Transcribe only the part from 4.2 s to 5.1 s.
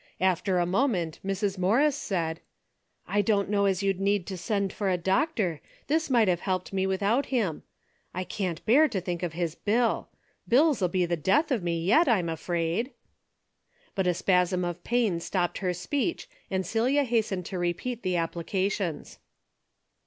to send for a